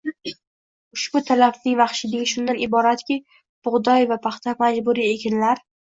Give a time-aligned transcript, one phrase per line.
[0.97, 3.21] Ushbu talabning vahshiyligi shundan iboratki,
[3.71, 5.69] bug‘doy va paxta majburiy ekinlar